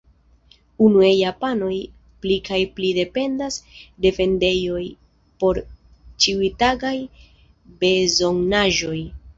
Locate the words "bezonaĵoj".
7.85-9.01